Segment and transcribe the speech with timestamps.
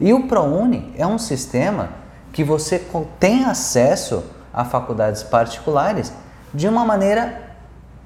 [0.00, 1.90] E o ProUni é um sistema
[2.32, 2.84] que você
[3.18, 6.12] tem acesso a faculdades particulares
[6.52, 7.42] de uma maneira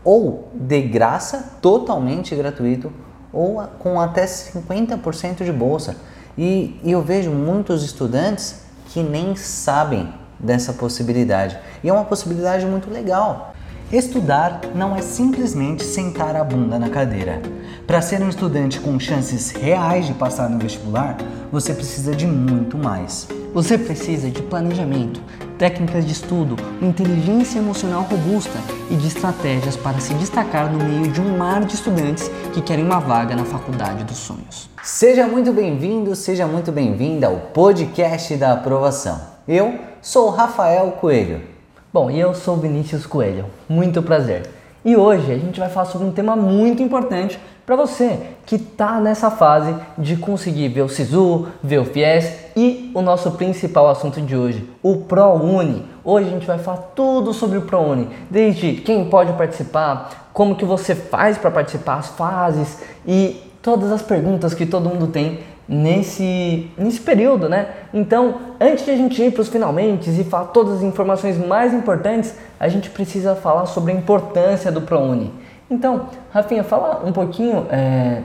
[0.04, 2.92] ou de graça, totalmente gratuito,
[3.32, 5.96] ou com até 50% de bolsa.
[6.36, 11.58] E, e eu vejo muitos estudantes que nem sabem dessa possibilidade.
[11.82, 13.54] E é uma possibilidade muito legal.
[13.90, 17.40] Estudar não é simplesmente sentar a bunda na cadeira.
[17.86, 21.16] Para ser um estudante com chances reais de passar no vestibular,
[21.50, 23.26] você precisa de muito mais.
[23.54, 25.22] Você precisa de planejamento,
[25.56, 28.58] técnicas de estudo, inteligência emocional robusta
[28.90, 32.84] e de estratégias para se destacar no meio de um mar de estudantes que querem
[32.84, 34.68] uma vaga na faculdade dos sonhos.
[34.82, 39.18] Seja muito bem-vindo, seja muito bem-vinda ao podcast da aprovação.
[39.48, 41.56] Eu sou Rafael Coelho
[41.90, 43.46] Bom, e eu sou Vinícius Coelho.
[43.66, 44.42] Muito prazer.
[44.84, 49.00] E hoje a gente vai falar sobre um tema muito importante para você que está
[49.00, 54.20] nessa fase de conseguir ver o SISU, ver o FIES e o nosso principal assunto
[54.20, 55.86] de hoje, o ProUni.
[56.04, 60.66] Hoje a gente vai falar tudo sobre o ProUni, desde quem pode participar, como que
[60.66, 66.70] você faz para participar, as fases e todas as perguntas que todo mundo tem nesse,
[66.78, 67.68] nesse período, né?
[67.92, 71.74] Então, antes de a gente ir para os finalmente e falar todas as informações mais
[71.74, 75.32] importantes, a gente precisa falar sobre a importância do ProUni.
[75.70, 78.22] Então, Rafinha, fala um pouquinho é,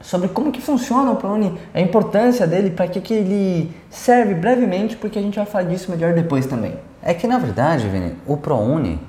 [0.00, 4.96] sobre como que funciona o ProUni, a importância dele, para que, que ele serve brevemente,
[4.96, 6.76] porque a gente vai falar disso melhor depois também.
[7.02, 9.00] É que, na verdade, Vini, o ProUni,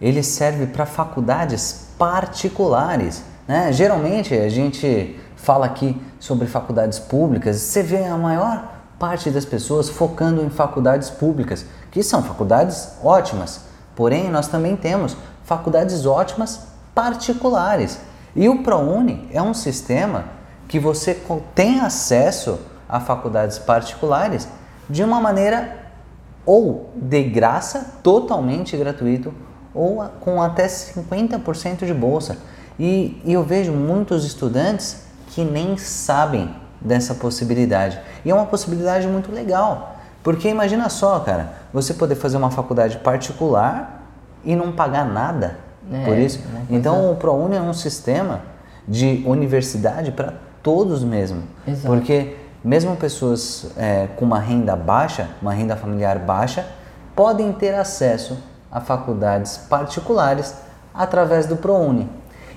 [0.00, 3.72] ele serve para faculdades particulares, né?
[3.72, 9.88] Geralmente, a gente fala aqui sobre faculdades públicas, você vê a maior parte das pessoas
[9.88, 13.62] focando em faculdades públicas, que são faculdades ótimas.
[13.94, 17.98] Porém, nós também temos faculdades ótimas particulares.
[18.34, 20.24] E o ProUni é um sistema
[20.66, 21.14] que você
[21.54, 24.48] tem acesso a faculdades particulares
[24.90, 25.76] de uma maneira
[26.44, 29.32] ou de graça, totalmente gratuito,
[29.74, 32.38] ou com até 50% de bolsa.
[32.78, 35.07] E, e eu vejo muitos estudantes
[35.38, 37.96] que nem sabem dessa possibilidade.
[38.24, 39.96] E é uma possibilidade muito legal.
[40.20, 44.02] Porque imagina só, cara, você poder fazer uma faculdade particular
[44.44, 45.58] e não pagar nada
[45.92, 46.40] é, por isso.
[46.68, 48.40] Então o ProUni é um sistema
[48.88, 51.44] de universidade para todos mesmo.
[51.64, 51.86] Exato.
[51.86, 56.66] Porque mesmo pessoas é, com uma renda baixa, uma renda familiar baixa,
[57.14, 58.36] podem ter acesso
[58.72, 60.52] a faculdades particulares
[60.92, 62.10] através do ProUni.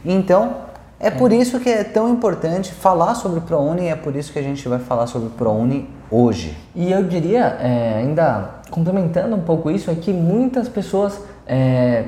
[0.03, 0.70] Então,
[1.01, 4.31] é por isso que é tão importante falar sobre o ProUni e é por isso
[4.31, 6.55] que a gente vai falar sobre o ProUni hoje.
[6.75, 12.03] E eu diria, é, ainda complementando um pouco isso, é que muitas pessoas é,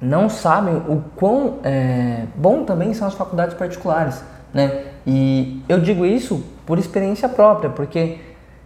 [0.00, 4.22] não sabem o quão é, bom também são as faculdades particulares,
[4.54, 4.84] né?
[5.06, 8.18] E eu digo isso por experiência própria, porque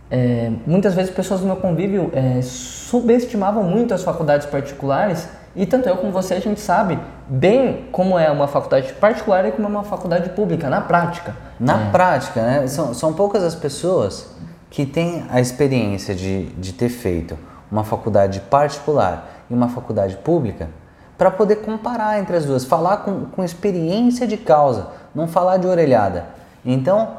[0.09, 5.89] é, muitas vezes pessoas do meu convívio é, subestimavam muito as faculdades particulares e tanto
[5.89, 6.99] eu como você, a gente sabe
[7.33, 11.35] bem como é uma faculdade particular e como é uma faculdade pública, na prática.
[11.59, 11.91] Na é.
[11.91, 12.67] prática, né?
[12.67, 14.29] São, são poucas as pessoas
[14.69, 17.39] que têm a experiência de, de ter feito
[17.71, 20.69] uma faculdade particular e uma faculdade pública
[21.17, 25.67] para poder comparar entre as duas, falar com, com experiência de causa, não falar de
[25.67, 26.27] orelhada.
[26.65, 27.17] Então,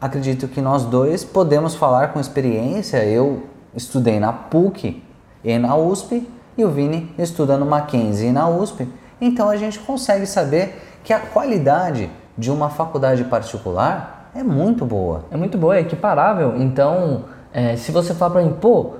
[0.00, 3.04] acredito que nós dois podemos falar com experiência.
[3.04, 3.44] Eu
[3.74, 5.02] estudei na PUC
[5.42, 8.88] e na USP e o Vini estuda no Mackenzie e na USP,
[9.20, 15.24] então a gente consegue saber que a qualidade de uma faculdade particular é muito boa.
[15.30, 16.54] É muito boa, é equiparável.
[16.58, 18.94] Então, é, se você falar para mim, pô,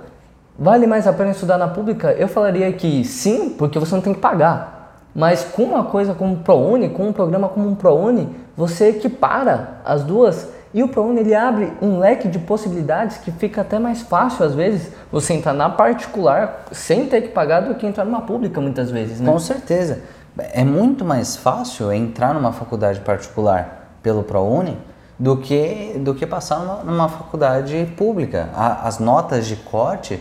[0.59, 2.13] vale mais a pena estudar na pública?
[2.13, 5.03] Eu falaria que sim, porque você não tem que pagar.
[5.15, 9.81] Mas com uma coisa como o ProUni, com um programa como um ProUni, você equipara
[9.85, 14.03] as duas e o ProUni ele abre um leque de possibilidades que fica até mais
[14.03, 18.23] fácil, às vezes, você entrar na particular sem ter que pagar do que entrar numa
[18.23, 19.21] pública, muitas vezes.
[19.21, 19.31] Né?
[19.31, 20.01] Com certeza.
[20.39, 24.77] É muito mais fácil entrar numa faculdade particular pelo ProUni
[25.19, 28.51] do que, do que passar numa, numa faculdade pública.
[28.55, 30.21] A, as notas de corte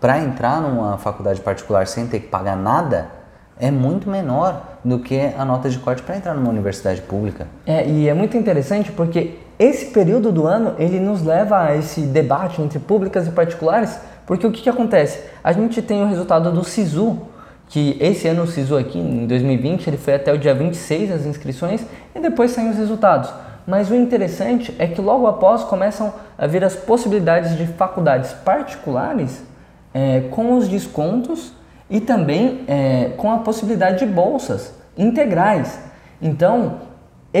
[0.00, 3.08] para entrar numa faculdade particular sem ter que pagar nada
[3.58, 7.48] é muito menor do que a nota de corte para entrar numa universidade pública.
[7.66, 12.02] É, e é muito interessante porque esse período do ano ele nos leva a esse
[12.02, 15.20] debate entre públicas e particulares, porque o que, que acontece?
[15.42, 17.18] A gente tem o resultado do SISU,
[17.68, 21.26] que esse ano o SISU aqui, em 2020, ele foi até o dia 26 as
[21.26, 23.30] inscrições e depois saem os resultados.
[23.66, 29.42] Mas o interessante é que logo após começam a vir as possibilidades de faculdades particulares
[29.92, 31.52] é, com os descontos
[31.88, 35.80] e também é, com a possibilidade de bolsas integrais.
[36.20, 36.76] Então,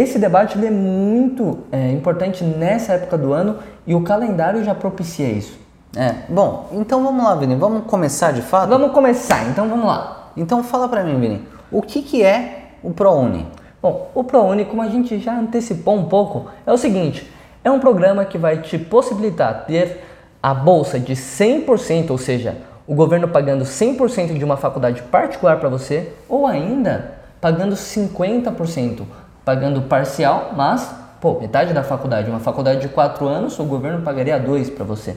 [0.00, 5.28] esse debate é muito é, importante nessa época do ano e o calendário já propicia
[5.28, 5.58] isso.
[5.96, 8.68] É, bom, então vamos lá, Vini, vamos começar de fato?
[8.68, 10.32] Vamos começar, então vamos lá.
[10.36, 13.46] Então fala para mim, Vini, o que, que é o ProUni?
[13.80, 17.30] Bom, o ProUni, como a gente já antecipou um pouco, é o seguinte,
[17.64, 20.04] é um programa que vai te possibilitar ter
[20.42, 25.68] a bolsa de 100%, ou seja, o governo pagando 100% de uma faculdade particular para
[25.68, 29.02] você, ou ainda pagando 50%,
[29.46, 34.40] pagando parcial, mas pô, metade da faculdade, uma faculdade de 4 anos, o governo pagaria
[34.40, 35.16] 2 para você.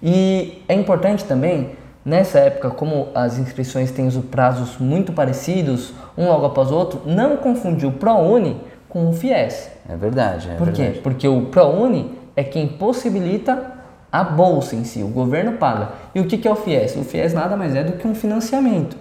[0.00, 1.72] E é importante também,
[2.04, 7.02] nessa época, como as inscrições têm os prazos muito parecidos, um logo após o outro,
[7.04, 9.68] não confundir o ProUni com o FIES.
[9.88, 10.50] É verdade.
[10.50, 10.82] É Por quê?
[10.82, 11.00] verdade.
[11.00, 13.72] Porque o ProUni é quem possibilita
[14.12, 15.88] a bolsa em si, o governo paga.
[16.14, 16.94] E o que que é o FIES?
[16.94, 18.96] O FIES nada mais é do que um financiamento.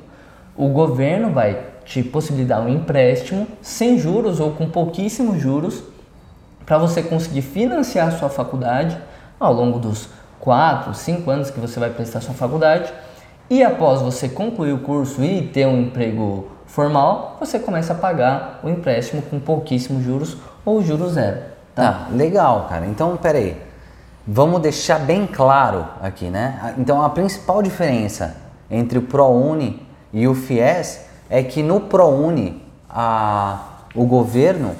[0.57, 5.83] O governo vai te possibilitar um empréstimo sem juros ou com pouquíssimos juros
[6.65, 8.97] para você conseguir financiar a sua faculdade
[9.39, 10.09] ao longo dos
[10.39, 12.91] 4, 5 anos que você vai prestar sua faculdade.
[13.49, 18.59] E após você concluir o curso e ter um emprego formal, você começa a pagar
[18.63, 21.41] o empréstimo com pouquíssimos juros ou juros zero.
[21.75, 22.85] Tá, legal, cara.
[22.85, 23.57] Então, peraí.
[24.25, 26.73] Vamos deixar bem claro aqui, né?
[26.77, 28.37] Então, a principal diferença
[28.71, 31.01] entre o ProUni e o FIES
[31.33, 33.59] é que no ProUni a,
[33.95, 34.75] o governo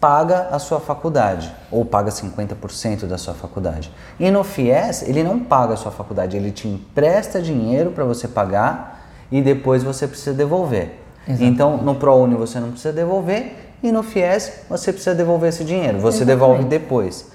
[0.00, 3.92] paga a sua faculdade, ou paga 50% da sua faculdade.
[4.18, 8.26] E no FIES, ele não paga a sua faculdade, ele te empresta dinheiro para você
[8.26, 11.02] pagar e depois você precisa devolver.
[11.28, 11.44] Exatamente.
[11.44, 15.98] Então, no ProUni você não precisa devolver e no FIES você precisa devolver esse dinheiro,
[15.98, 16.26] você Exatamente.
[16.26, 17.26] devolve depois.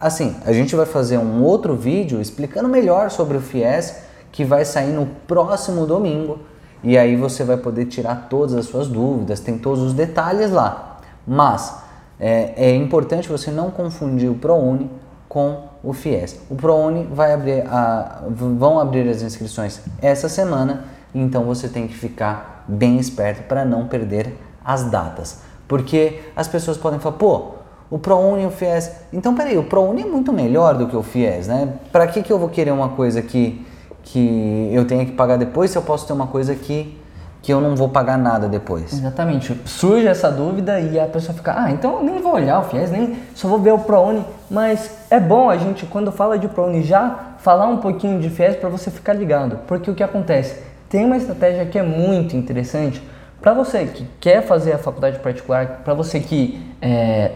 [0.00, 3.94] Assim, a gente vai fazer um outro vídeo explicando melhor sobre o FIES
[4.32, 6.38] que vai sair no próximo domingo
[6.82, 10.98] e aí você vai poder tirar todas as suas dúvidas, tem todos os detalhes lá.
[11.26, 11.76] Mas
[12.18, 14.90] é, é importante você não confundir o ProUni
[15.28, 16.40] com o FIES.
[16.48, 20.84] O ProUni vai abrir a, vão abrir as inscrições essa semana,
[21.14, 25.40] então você tem que ficar bem esperto para não perder as datas.
[25.68, 27.56] Porque as pessoas podem falar, pô,
[27.90, 28.90] o ProUni e o FIES.
[29.12, 31.74] Então, peraí, o ProUni é muito melhor do que o FIES, né?
[31.92, 33.65] Para que, que eu vou querer uma coisa que,
[34.06, 36.96] que eu tenha que pagar depois se eu posso ter uma coisa que,
[37.42, 38.92] que eu não vou pagar nada depois?
[38.92, 39.60] Exatamente.
[39.64, 42.90] Surge essa dúvida e a pessoa fica, ah, então eu nem vou olhar o FIES,
[42.90, 44.24] nem só vou ver o ProUni.
[44.48, 48.56] Mas é bom a gente, quando fala de ProUni, já falar um pouquinho de FIES
[48.56, 49.58] para você ficar ligado.
[49.66, 50.62] Porque o que acontece?
[50.88, 53.02] Tem uma estratégia que é muito interessante
[53.40, 57.32] para você que quer fazer a faculdade particular, para você que é,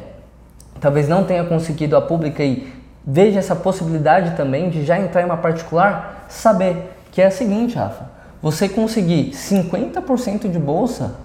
[0.80, 5.24] talvez não tenha conseguido a pública e veja essa possibilidade também de já entrar em
[5.24, 8.10] uma particular, saber que é a seguinte, Rafa,
[8.42, 11.16] você conseguir 50% de bolsa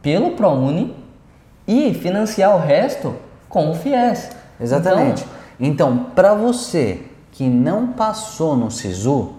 [0.00, 0.96] pelo ProUni
[1.66, 3.14] e financiar o resto
[3.48, 4.30] com o FIES.
[4.60, 5.24] Exatamente.
[5.58, 7.02] Então, para você
[7.32, 9.34] que não passou no SISU,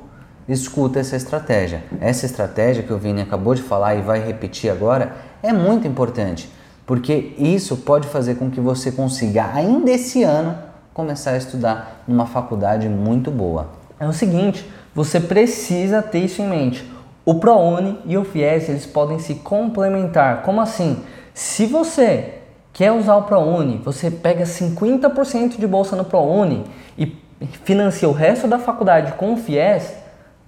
[0.48, 1.84] escuta essa estratégia.
[2.02, 6.50] Essa estratégia que o Vini acabou de falar e vai repetir agora é muito importante,
[6.86, 10.58] porque isso pode fazer com que você consiga, ainda esse ano,
[10.94, 13.68] começar a estudar numa faculdade muito boa.
[14.00, 16.92] É o seguinte, você precisa ter isso em mente.
[17.26, 20.42] O ProUni e o FIES, eles podem se complementar.
[20.44, 21.04] Como assim?
[21.34, 22.36] Se você
[22.72, 26.66] quer usar o ProUni, você pega 50% de bolsa no ProUni
[26.98, 27.18] e
[27.64, 30.04] financia o resto da faculdade com o FIES,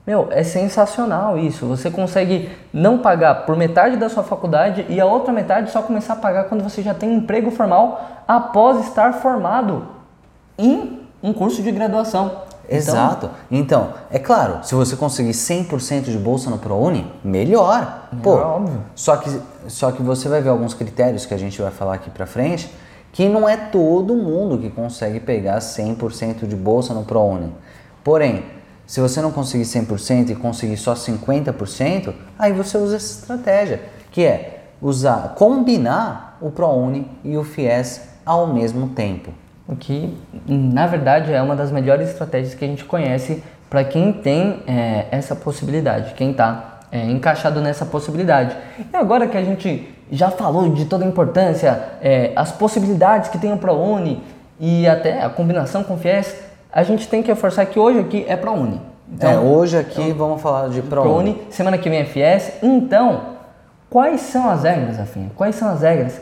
[0.05, 1.65] meu, é sensacional isso.
[1.65, 6.13] Você consegue não pagar por metade da sua faculdade e a outra metade só começar
[6.13, 9.94] a pagar quando você já tem emprego formal após estar formado
[10.57, 12.43] em um curso de graduação.
[12.67, 13.29] Exato.
[13.49, 18.09] Então, é claro, se você conseguir 100% de bolsa no ProUni, melhor.
[18.23, 18.81] Pô, óbvio.
[18.95, 22.09] Só que, só que você vai ver alguns critérios que a gente vai falar aqui
[22.09, 22.73] pra frente,
[23.11, 27.53] que não é todo mundo que consegue pegar 100% de bolsa no ProUni.
[28.03, 28.43] Porém,
[28.85, 33.81] se você não conseguir 100% e conseguir só 50%, aí você usa essa estratégia,
[34.11, 39.31] que é usar, combinar o ProUni e o FIES ao mesmo tempo.
[39.67, 40.15] O que,
[40.47, 45.05] na verdade, é uma das melhores estratégias que a gente conhece para quem tem é,
[45.09, 48.55] essa possibilidade, quem está é, encaixado nessa possibilidade.
[48.93, 53.39] E agora que a gente já falou de toda a importância, é, as possibilidades que
[53.39, 54.21] tem o ProUni
[54.59, 56.35] e até a combinação com o FIES,
[56.71, 58.79] a gente tem que reforçar que hoje aqui é ProUni.
[59.19, 61.33] é, hoje aqui vamos falar de ProUni.
[61.33, 62.53] ProUni, semana que vem é FIES.
[62.61, 63.21] Então,
[63.89, 65.31] quais são as regras, Rafinha?
[65.35, 66.21] Quais são as regras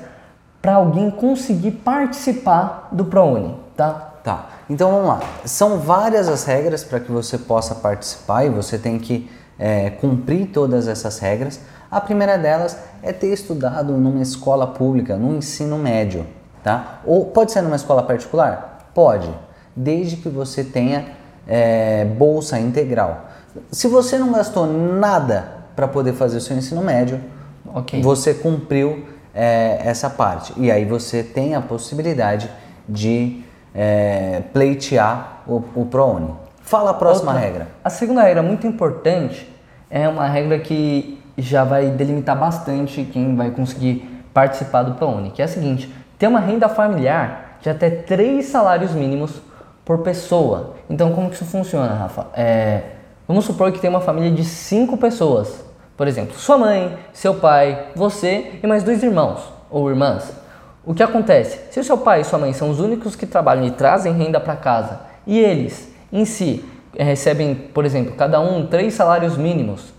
[0.63, 4.11] para alguém conseguir participar do ProUni, tá?
[4.23, 5.19] Tá, então vamos lá.
[5.43, 9.29] São várias as regras para que você possa participar e você tem que
[9.59, 11.59] é, cumprir todas essas regras.
[11.91, 16.25] A primeira delas é ter estudado numa escola pública, no ensino médio.
[16.63, 17.01] tá?
[17.05, 18.89] Ou pode ser numa escola particular?
[18.95, 19.29] Pode,
[19.75, 21.07] desde que você tenha
[21.45, 23.25] é, bolsa integral.
[23.69, 27.19] Se você não gastou nada para poder fazer o seu ensino médio,
[27.75, 28.01] okay.
[28.01, 30.53] você cumpriu é, essa parte.
[30.57, 32.49] E aí você tem a possibilidade
[32.87, 36.33] de é, pleitear o, o ProUni.
[36.61, 37.67] Fala a próxima Outra, regra.
[37.83, 39.49] A segunda regra muito importante
[39.89, 45.41] é uma regra que já vai delimitar bastante quem vai conseguir participar do ProUni, que
[45.41, 49.41] é a seguinte, ter uma renda familiar de até três salários mínimos
[49.83, 50.75] por pessoa.
[50.89, 52.27] Então como que isso funciona, Rafa?
[52.33, 52.81] É,
[53.27, 55.63] vamos supor que tem uma família de cinco pessoas.
[55.95, 60.33] Por exemplo, sua mãe, seu pai, você e mais dois irmãos ou irmãs.
[60.85, 61.59] O que acontece?
[61.71, 64.39] Se o seu pai e sua mãe são os únicos que trabalham e trazem renda
[64.39, 69.93] para casa e eles, em si, eh, recebem, por exemplo, cada um três salários mínimos,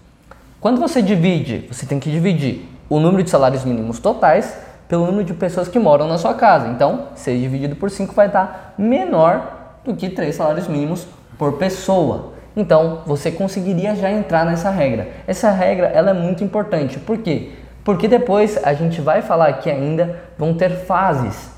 [0.61, 4.57] quando você divide, você tem que dividir o número de salários mínimos totais
[4.89, 6.69] pelo número de pessoas que moram na sua casa.
[6.69, 11.07] Então, 6 dividido por 5 vai dar menor do que três salários mínimos
[11.39, 12.34] por pessoa.
[12.57, 15.09] Então, você conseguiria já entrar nessa regra.
[15.27, 16.99] Essa regra ela é muito importante.
[16.99, 17.51] Por quê?
[17.83, 21.55] Porque depois a gente vai falar que ainda vão ter fases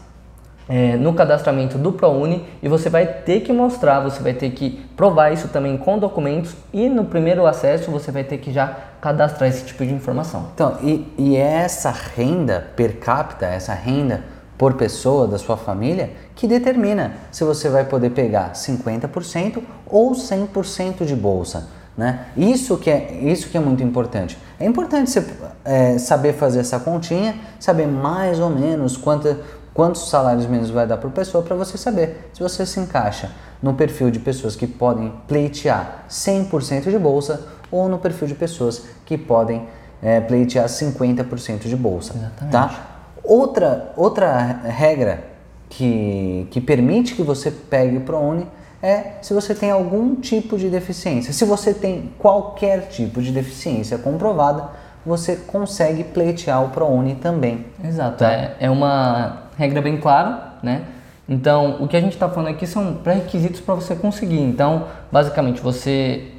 [0.69, 4.85] é, no cadastramento do ProUni e você vai ter que mostrar, você vai ter que
[4.97, 9.49] provar isso também com documentos e no primeiro acesso você vai ter que já cadastrar
[9.49, 10.49] esse tipo de informação.
[10.55, 14.25] Então, e, e essa renda per capita, essa renda
[14.59, 21.05] por pessoa da sua família que determina se você vai poder pegar 50% ou 100%
[21.05, 21.69] de bolsa.
[21.97, 22.27] Né?
[22.37, 24.39] Isso, que é, isso que é muito importante.
[24.61, 25.25] É importante você
[25.65, 29.35] é, saber fazer essa continha, saber mais ou menos quanto,
[29.73, 33.31] quantos salários mínimos vai dar por pessoa para você saber se você se encaixa
[33.63, 38.83] no perfil de pessoas que podem pleitear 100% de bolsa ou no perfil de pessoas
[39.07, 39.67] que podem
[40.03, 42.15] é, pleitear 50% de bolsa.
[42.15, 42.53] Exatamente.
[42.53, 42.96] Tá?
[43.27, 45.25] Outra, outra regra
[45.69, 48.47] que, que permite que você pegue o ProUni
[48.83, 51.33] é se você tem algum tipo de deficiência.
[51.33, 54.69] Se você tem qualquer tipo de deficiência comprovada,
[55.05, 57.67] você consegue pleitear o ProUni também.
[57.83, 58.33] Exato, tá?
[58.33, 60.85] é, é uma regra bem clara, né?
[61.29, 64.41] Então, o que a gente está falando aqui são pré-requisitos para você conseguir.
[64.41, 66.33] Então, basicamente, você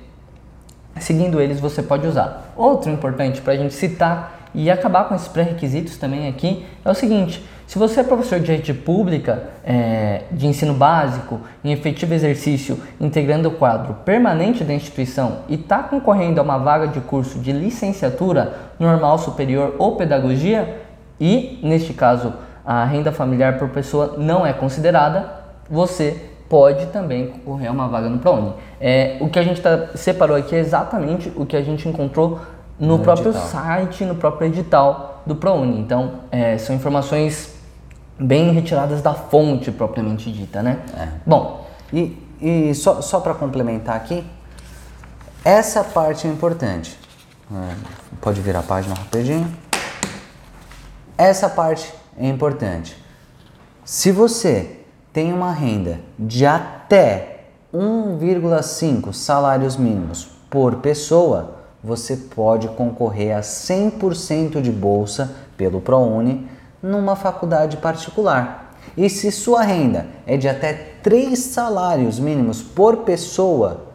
[1.00, 2.54] seguindo eles, você pode usar.
[2.56, 6.96] Outro importante para a gente citar e acabar com esses pré-requisitos também aqui é o
[6.96, 12.82] seguinte: se você é professor de rede pública, é, de ensino básico, em efetivo exercício,
[13.00, 17.52] integrando o quadro permanente da instituição e está concorrendo a uma vaga de curso de
[17.52, 20.82] licenciatura normal superior ou pedagogia,
[21.20, 22.34] e neste caso
[22.66, 25.30] a renda familiar por pessoa não é considerada,
[25.70, 28.54] você pode também concorrer a uma vaga no ProUni.
[28.82, 32.40] É, o que a gente tá, separou aqui é exatamente o que a gente encontrou
[32.80, 33.48] no, no próprio edital.
[33.48, 35.80] site, no próprio edital do ProUni.
[35.80, 37.56] Então, é, são informações
[38.20, 40.80] bem retiradas da fonte propriamente dita, né?
[40.98, 41.10] É.
[41.26, 44.26] Bom, e, e só, só para complementar aqui,
[45.44, 46.98] essa parte é importante.
[47.52, 47.76] É,
[48.22, 49.52] pode virar a página rapidinho.
[51.18, 53.02] Essa parte é importante.
[53.86, 54.82] Se você
[55.14, 64.62] tem uma renda de até 1,5 salários mínimos por pessoa, você pode concorrer a 100%
[64.62, 66.48] de bolsa pelo ProUni
[66.82, 68.76] numa faculdade particular.
[68.96, 73.86] E se sua renda é de até 3 salários mínimos por pessoa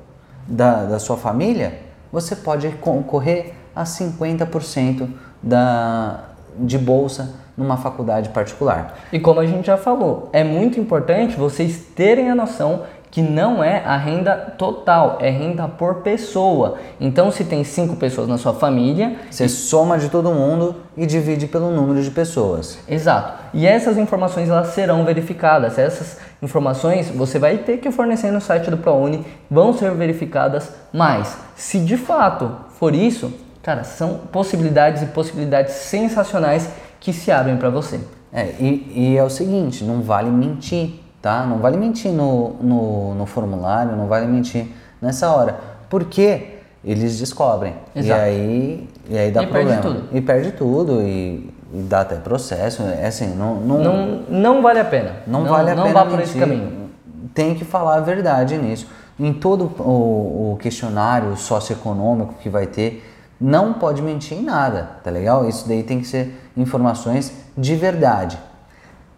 [0.47, 1.81] da, da sua família,
[2.13, 5.09] você pode concorrer a 50%
[5.43, 6.25] da,
[6.59, 8.99] de bolsa numa faculdade particular.
[9.13, 12.83] E como a gente já falou, é muito importante vocês terem a noção
[13.13, 16.79] que não é a renda total, é renda por pessoa.
[16.99, 19.49] Então, se tem cinco pessoas na sua família, você e...
[19.51, 22.79] soma de todo mundo e divide pelo número de pessoas.
[22.89, 23.35] Exato.
[23.53, 25.79] E essas informações elas serão verificadas.
[25.79, 30.73] Essas informações você vai ter que fornecer no site do ProUni, vão ser verificadas.
[30.91, 33.31] Mas, se de fato for isso,
[33.63, 36.67] cara, são possibilidades e possibilidades sensacionais
[36.99, 38.01] que se abrem para você.
[38.33, 41.47] É, e, e é o seguinte, não vale mentir tá?
[41.47, 44.67] Não vale mentir no, no, no formulário, não vale mentir
[45.01, 45.57] nessa hora,
[45.89, 48.21] porque eles descobrem Exato.
[48.21, 50.09] e aí e aí dá e problema perde tudo.
[50.17, 54.81] e perde tudo e, e, dá até processo, é assim, não não, não, não vale
[54.81, 55.13] a pena.
[55.27, 55.95] Não, não vale a não pena.
[55.95, 56.91] Não vá por esse caminho.
[57.33, 58.89] Tem que falar a verdade nisso.
[59.19, 63.09] Em todo o, o questionário socioeconômico que vai ter,
[63.41, 65.49] não pode mentir em nada, tá legal?
[65.49, 68.39] Isso daí tem que ser informações de verdade.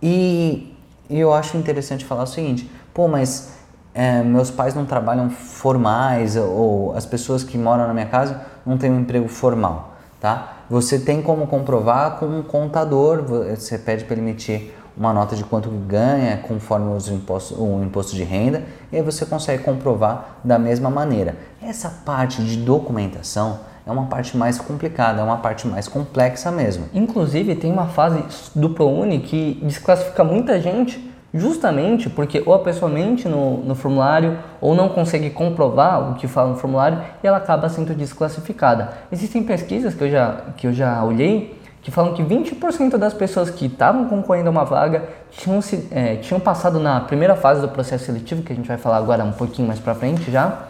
[0.02, 0.74] E
[1.08, 3.54] e eu acho interessante falar o seguinte: pô, mas
[3.94, 8.76] é, meus pais não trabalham formais ou as pessoas que moram na minha casa não
[8.76, 10.58] têm um emprego formal, tá?
[10.68, 15.44] Você tem como comprovar com um contador, você pede para ele emitir uma nota de
[15.44, 20.58] quanto ganha conforme os impostos, o imposto de renda e aí você consegue comprovar da
[20.58, 21.37] mesma maneira.
[21.61, 26.87] Essa parte de documentação é uma parte mais complicada, é uma parte mais complexa mesmo.
[26.95, 28.23] Inclusive tem uma fase
[28.55, 34.38] do ProUni que desclassifica muita gente justamente porque ou a pessoa mente no, no formulário
[34.61, 38.93] ou não consegue comprovar o que fala no formulário e ela acaba sendo desclassificada.
[39.11, 43.50] Existem pesquisas que eu já, que eu já olhei que falam que 20% das pessoas
[43.50, 47.69] que estavam concorrendo a uma vaga tinham, se, é, tinham passado na primeira fase do
[47.69, 50.61] processo seletivo, que a gente vai falar agora um pouquinho mais para frente já,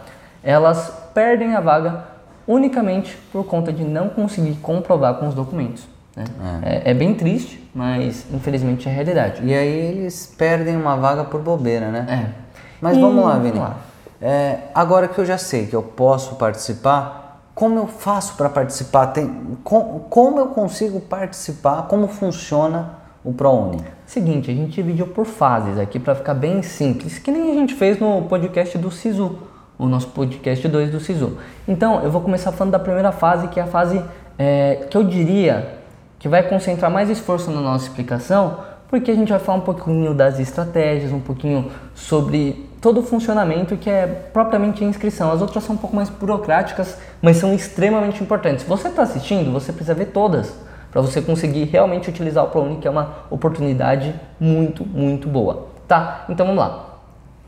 [0.43, 2.14] elas perdem a vaga
[2.47, 5.87] unicamente por conta de não conseguir comprovar com os documentos.
[6.15, 6.23] Né?
[6.63, 6.89] É.
[6.89, 6.93] É, é.
[6.93, 9.43] bem triste, mas infelizmente é a realidade.
[9.43, 12.05] E aí eles perdem uma vaga por bobeira, né?
[12.09, 12.45] É.
[12.79, 13.01] Mas e...
[13.01, 13.51] vamos lá, Vini.
[13.51, 13.77] Vamos lá.
[14.21, 19.07] É, agora que eu já sei que eu posso participar, como eu faço para participar?
[19.07, 21.83] Tem, com, como eu consigo participar?
[21.83, 22.91] Como funciona
[23.23, 23.83] o ProUni?
[24.05, 27.73] Seguinte, a gente dividiu por fases aqui para ficar bem simples, que nem a gente
[27.73, 29.37] fez no podcast do SISU,
[29.77, 31.37] o nosso podcast 2 do SISU.
[31.67, 34.03] Então, eu vou começar falando da primeira fase, que é a fase
[34.37, 35.79] é, que eu diria
[36.19, 40.13] que vai concentrar mais esforço na nossa explicação, porque a gente vai falar um pouquinho
[40.13, 45.31] das estratégias, um pouquinho sobre todo o funcionamento que é propriamente a inscrição.
[45.31, 48.63] As outras são um pouco mais burocráticas, mas são extremamente importantes.
[48.65, 50.53] Você está assistindo, você precisa ver todas
[50.91, 55.67] para você conseguir realmente utilizar o ProUni, que é uma oportunidade muito, muito boa.
[55.87, 56.25] Tá?
[56.29, 56.99] Então vamos lá.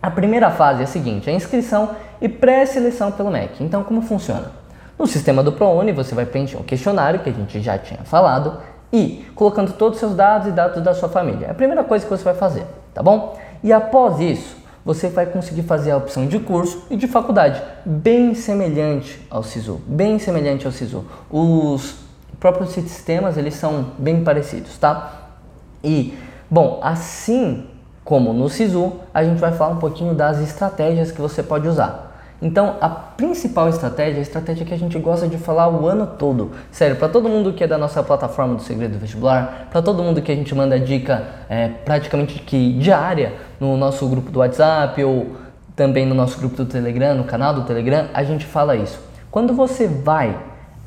[0.01, 3.63] A primeira fase é a seguinte, a inscrição e pré-seleção pelo MEC.
[3.63, 4.51] Então como funciona?
[4.97, 8.57] No sistema do ProUni você vai preencher um questionário que a gente já tinha falado
[8.91, 11.47] e colocando todos os seus dados e dados da sua família.
[11.47, 13.37] É a primeira coisa que você vai fazer, tá bom?
[13.63, 14.57] E após isso,
[14.87, 19.81] você vai conseguir fazer a opção de curso e de faculdade, bem semelhante ao SISU,
[19.85, 21.03] bem semelhante ao SISU.
[21.29, 21.95] Os
[22.39, 25.29] próprios sistemas, eles são bem parecidos, tá?
[25.83, 26.17] E,
[26.49, 27.67] bom, assim
[28.05, 32.06] como no SISU, a gente vai falar um pouquinho das estratégias que você pode usar.
[32.41, 36.51] Então, a principal estratégia, a estratégia que a gente gosta de falar o ano todo,
[36.71, 40.03] sério, para todo mundo que é da nossa plataforma do Segredo do Vestibular, para todo
[40.03, 45.03] mundo que a gente manda dica é, praticamente que diária no nosso grupo do WhatsApp
[45.03, 45.35] ou
[45.75, 48.99] também no nosso grupo do Telegram, no canal do Telegram, a gente fala isso.
[49.31, 50.37] Quando você vai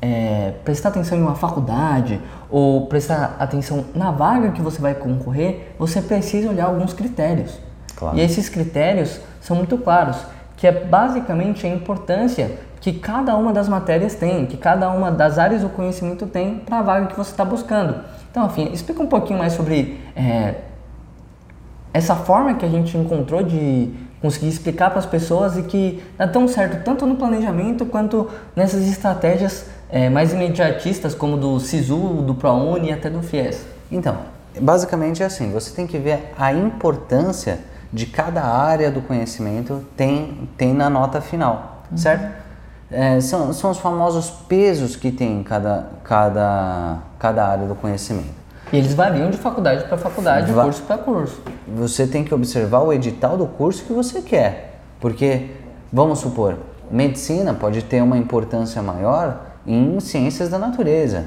[0.01, 5.73] é, prestar atenção em uma faculdade ou prestar atenção na vaga que você vai concorrer,
[5.77, 7.59] você precisa olhar alguns critérios.
[7.95, 8.17] Claro.
[8.17, 10.17] E esses critérios são muito claros
[10.61, 15.39] que é basicamente a importância que cada uma das matérias tem, que cada uma das
[15.39, 17.95] áreas do conhecimento tem para a vaga que você está buscando.
[18.29, 20.53] Então, enfim, explica um pouquinho mais sobre é,
[21.91, 26.27] essa forma que a gente encontrou de conseguir explicar para as pessoas e que dá
[26.27, 32.35] tão certo tanto no planejamento quanto nessas estratégias é, mais imediatistas como do SISU, do
[32.35, 33.65] ProUni e até do FIES.
[33.91, 34.15] Então,
[34.59, 40.49] basicamente é assim, você tem que ver a importância de cada área do conhecimento tem,
[40.57, 41.97] tem na nota final, uhum.
[41.97, 42.41] certo?
[42.89, 48.41] É, são, são os famosos pesos que tem cada, cada, cada área do conhecimento.
[48.71, 51.41] E eles variam de faculdade para faculdade, de curso para curso.
[51.67, 54.79] Você tem que observar o edital do curso que você quer.
[54.99, 55.51] Porque,
[55.91, 56.57] vamos supor,
[56.89, 61.25] medicina pode ter uma importância maior em ciências da natureza,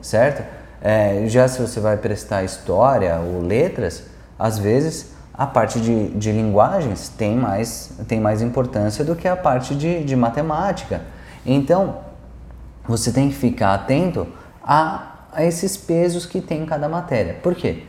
[0.00, 0.44] certo?
[0.80, 4.04] É, já se você vai prestar história ou letras,
[4.38, 9.36] às vezes a parte de, de linguagens tem mais, tem mais importância do que a
[9.36, 11.02] parte de, de matemática.
[11.44, 11.96] Então,
[12.86, 14.28] você tem que ficar atento
[14.62, 17.34] a, a esses pesos que tem em cada matéria.
[17.42, 17.82] Por quê?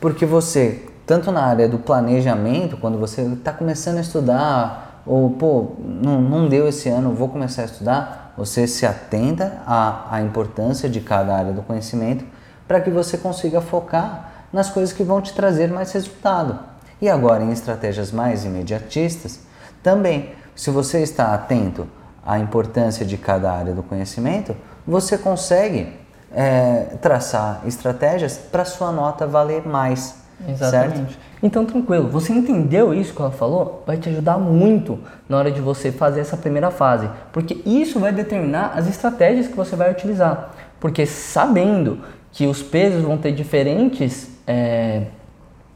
[0.00, 5.76] Porque você, tanto na área do planejamento, quando você está começando a estudar, ou pô,
[5.78, 10.88] não, não deu esse ano, vou começar a estudar, você se atenta à, à importância
[10.88, 12.24] de cada área do conhecimento
[12.66, 16.58] para que você consiga focar nas coisas que vão te trazer mais resultado.
[17.00, 19.40] E agora, em estratégias mais imediatistas,
[19.82, 21.86] também, se você está atento
[22.24, 24.56] à importância de cada área do conhecimento,
[24.86, 25.92] você consegue
[26.32, 30.16] é, traçar estratégias para sua nota valer mais.
[30.46, 30.96] Exatamente.
[30.96, 31.18] Certo?
[31.42, 33.82] Então, tranquilo, você entendeu isso que ela falou?
[33.86, 38.12] Vai te ajudar muito na hora de você fazer essa primeira fase, porque isso vai
[38.12, 40.50] determinar as estratégias que você vai utilizar.
[40.80, 42.00] Porque sabendo
[42.32, 45.02] que os pesos vão ter diferentes é,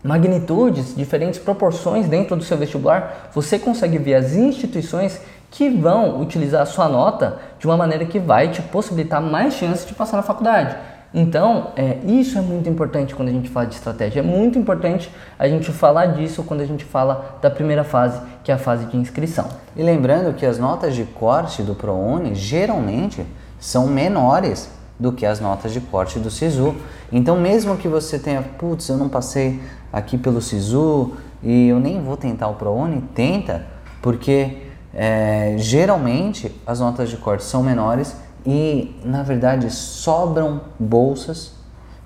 [0.03, 6.63] magnitudes, diferentes proporções dentro do seu vestibular, você consegue ver as instituições que vão utilizar
[6.63, 10.23] a sua nota de uma maneira que vai te possibilitar mais chances de passar na
[10.23, 10.75] faculdade.
[11.15, 14.21] Então, é, isso é muito importante quando a gente fala de estratégia.
[14.21, 18.51] É muito importante a gente falar disso quando a gente fala da primeira fase, que
[18.51, 19.47] é a fase de inscrição.
[19.77, 23.27] E lembrando que as notas de corte do ProUni geralmente
[23.61, 26.75] são menores do que as notas de corte do SISU.
[27.11, 29.61] Então, mesmo que você tenha, putz, eu não passei
[29.93, 33.67] aqui pelo SISU e eu nem vou tentar o ProUni, tenta,
[34.01, 41.53] porque é, geralmente as notas de corte são menores e, na verdade, sobram bolsas,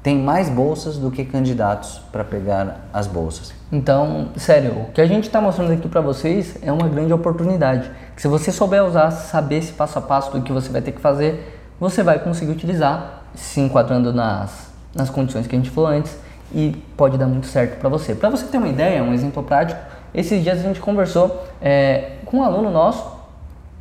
[0.03, 3.53] tem mais bolsas do que candidatos para pegar as bolsas.
[3.72, 7.90] Então, sério, o que a gente está mostrando aqui para vocês é uma grande oportunidade.
[8.14, 10.92] Que se você souber usar, saber esse passo a passo do que você vai ter
[10.92, 15.90] que fazer, você vai conseguir utilizar, se enquadrando nas, nas condições que a gente falou
[15.90, 16.16] antes,
[16.55, 18.15] e pode dar muito certo para você.
[18.15, 19.81] Para você ter uma ideia, um exemplo prático,
[20.15, 23.17] esses dias a gente conversou é, com um aluno nosso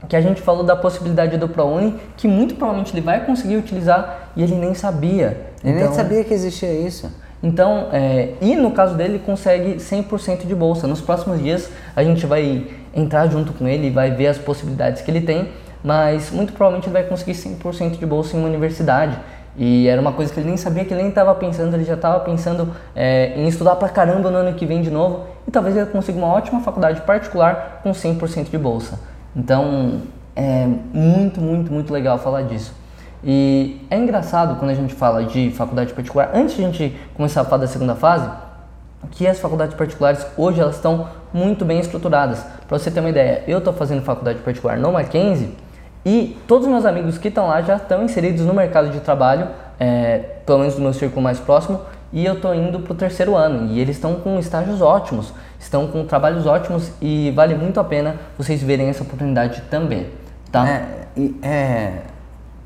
[0.07, 4.29] que a gente falou da possibilidade do ProUni, que muito provavelmente ele vai conseguir utilizar
[4.35, 5.47] e ele nem sabia.
[5.63, 7.11] Ele então, nem sabia que existia isso.
[7.41, 10.87] Então, é, e no caso dele, consegue 100% de bolsa.
[10.87, 15.01] Nos próximos dias a gente vai entrar junto com ele e vai ver as possibilidades
[15.01, 15.49] que ele tem,
[15.83, 19.17] mas muito provavelmente ele vai conseguir 100% de bolsa em uma universidade.
[19.57, 21.93] E era uma coisa que ele nem sabia, que ele nem estava pensando, ele já
[21.93, 25.77] estava pensando é, em estudar pra caramba no ano que vem de novo e talvez
[25.77, 28.99] ele consiga uma ótima faculdade particular com 100% de bolsa.
[29.35, 30.01] Então
[30.35, 32.73] é muito, muito, muito legal falar disso.
[33.23, 37.41] E é engraçado quando a gente fala de faculdade particular, antes de a gente começar
[37.41, 38.29] a falar da segunda fase,
[39.11, 42.45] que as faculdades particulares hoje elas estão muito bem estruturadas.
[42.67, 45.55] Para você ter uma ideia, eu estou fazendo faculdade particular no Mackenzie
[46.05, 49.47] e todos os meus amigos que estão lá já estão inseridos no mercado de trabalho,
[49.79, 51.81] é, pelo menos no meu círculo mais próximo,
[52.13, 53.71] e eu estou indo para o terceiro ano.
[53.71, 58.17] E eles estão com estágios ótimos, estão com trabalhos ótimos e vale muito a pena
[58.37, 60.07] vocês verem essa oportunidade também.
[60.51, 60.69] Tá?
[60.69, 61.07] É,
[61.41, 62.01] é,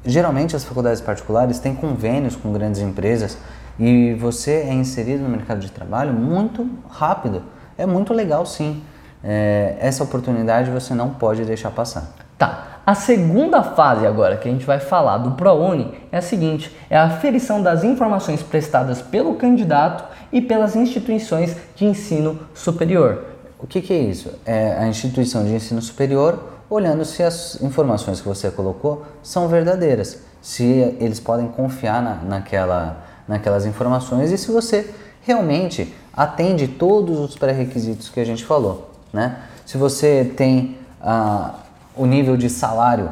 [0.06, 3.38] geralmente as faculdades particulares têm convênios com grandes empresas
[3.80, 7.41] e você é inserido no mercado de trabalho muito rápido.
[7.78, 8.84] É muito legal sim.
[9.23, 12.29] É, essa oportunidade você não pode deixar passar.
[12.39, 12.82] Tá.
[12.86, 16.97] A segunda fase agora que a gente vai falar do ProUni é a seguinte: é
[16.97, 23.25] a aferição das informações prestadas pelo candidato e pelas instituições de ensino superior.
[23.60, 24.32] O que, que é isso?
[24.45, 30.21] É a instituição de ensino superior olhando se as informações que você colocou são verdadeiras,
[30.41, 30.63] se
[30.99, 34.89] eles podem confiar na, naquela, naquelas informações e se você
[35.23, 38.91] realmente atende todos os pré-requisitos que a gente falou.
[39.12, 39.39] Né?
[39.65, 41.56] Se você tem a
[42.00, 43.10] o nível de salário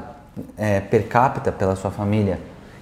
[0.58, 2.40] é, per capita pela sua família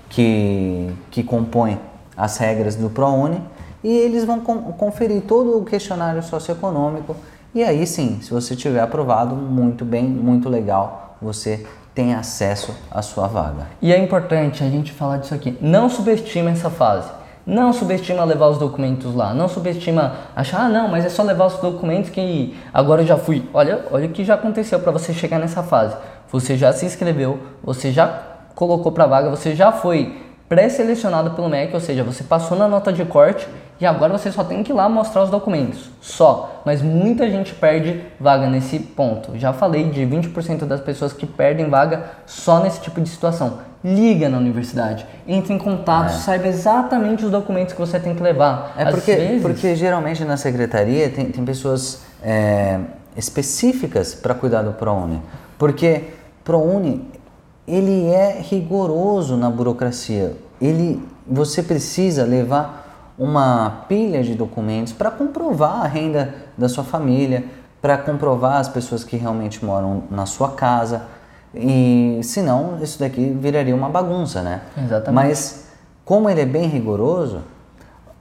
[0.07, 1.79] que, que compõe
[2.15, 3.41] as regras do ProUni
[3.83, 7.15] e eles vão conferir todo o questionário socioeconômico
[7.55, 11.65] e aí sim, se você tiver aprovado, muito bem, muito legal, você
[11.95, 13.65] tem acesso à sua vaga.
[13.81, 17.09] E é importante a gente falar disso aqui, não subestima essa fase.
[17.45, 19.33] Não subestima levar os documentos lá.
[19.33, 23.17] Não subestima achar, ah, não, mas é só levar os documentos que agora eu já
[23.17, 23.47] fui.
[23.53, 25.95] Olha, olha o que já aconteceu para você chegar nessa fase.
[26.31, 28.07] Você já se inscreveu, você já
[28.55, 32.93] colocou para vaga, você já foi pré-selecionado pelo MEC, ou seja, você passou na nota
[32.93, 33.47] de corte
[33.79, 35.89] e agora você só tem que ir lá mostrar os documentos.
[35.99, 36.61] Só.
[36.63, 39.37] Mas muita gente perde vaga nesse ponto.
[39.37, 43.59] Já falei de 20% das pessoas que perdem vaga só nesse tipo de situação.
[43.83, 46.13] Liga na universidade, entre em contato, é.
[46.17, 48.73] saiba exatamente os documentos que você tem que levar.
[48.77, 49.41] É porque, vezes...
[49.41, 52.79] porque geralmente na secretaria tem, tem pessoas é,
[53.15, 55.21] específicas para cuidar do ProUni.
[55.59, 56.05] Porque
[56.43, 57.14] ProUni
[57.67, 60.37] ele é rigoroso na burocracia.
[60.61, 67.45] Ele, você precisa levar uma pilha de documentos para comprovar a renda da sua família,
[67.81, 71.03] para comprovar as pessoas que realmente moram na sua casa.
[71.53, 74.61] E senão isso daqui viraria uma bagunça, né?
[74.77, 75.13] Exatamente.
[75.13, 75.67] Mas
[76.03, 77.41] como ele é bem rigoroso,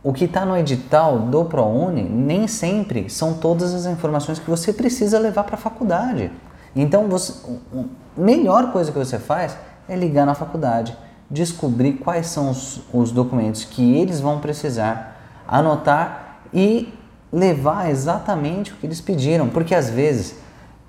[0.03, 4.73] o que está no edital do ProUni nem sempre são todas as informações que você
[4.73, 6.31] precisa levar para a faculdade.
[6.75, 7.35] Então, você,
[7.77, 9.57] a melhor coisa que você faz
[9.89, 10.97] é ligar na faculdade,
[11.31, 16.93] descobrir quais são os, os documentos que eles vão precisar, anotar e
[17.33, 20.37] levar exatamente o que eles pediram, porque às vezes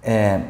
[0.04, 0.42] é,